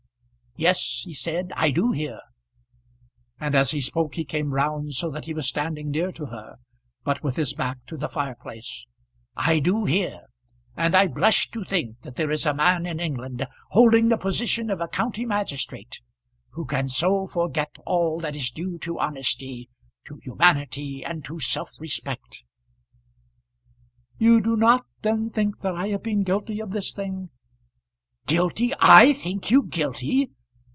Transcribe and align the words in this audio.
"Yes, 0.57 1.03
he 1.05 1.13
said; 1.13 1.53
I 1.55 1.71
do 1.71 1.91
hear;" 1.93 2.19
and 3.39 3.55
as 3.55 3.71
he 3.71 3.79
spoke 3.79 4.15
he 4.15 4.25
came 4.25 4.53
round 4.53 4.93
so 4.95 5.09
that 5.09 5.23
he 5.23 5.33
was 5.33 5.47
standing 5.47 5.89
near 5.89 6.11
to 6.11 6.25
her, 6.25 6.57
but 7.05 7.23
with 7.23 7.37
his 7.37 7.53
back 7.53 7.85
to 7.85 7.95
the 7.95 8.09
fireplace. 8.09 8.85
"I 9.37 9.59
do 9.59 9.85
hear, 9.85 10.25
and 10.75 10.93
I 10.93 11.07
blush 11.07 11.49
to 11.51 11.63
think 11.63 12.01
that 12.01 12.15
there 12.15 12.29
is 12.29 12.45
a 12.45 12.53
man 12.53 12.85
in 12.85 12.99
England, 12.99 13.47
holding 13.69 14.09
the 14.09 14.17
position 14.17 14.69
of 14.69 14.81
a 14.81 14.89
county 14.89 15.25
magistrate, 15.25 16.01
who 16.49 16.65
can 16.65 16.89
so 16.89 17.27
forget 17.27 17.71
all 17.85 18.19
that 18.19 18.35
is 18.35 18.51
due 18.51 18.77
to 18.79 18.99
honesty, 18.99 19.69
to 20.05 20.17
humanity, 20.21 21.03
and 21.03 21.23
to 21.25 21.39
self 21.39 21.71
respect." 21.79 22.43
"You 24.19 24.41
do 24.41 24.57
not 24.57 24.85
then 25.01 25.29
think 25.29 25.59
that 25.61 25.75
I 25.75 25.87
have 25.87 26.03
been 26.03 26.23
guilty 26.23 26.59
of 26.61 26.71
this 26.71 26.93
thing?" 26.93 27.29
"Guilty 28.27 28.73
I 28.81 29.13
think 29.13 29.49
you 29.49 29.63
guilty! 29.63 30.29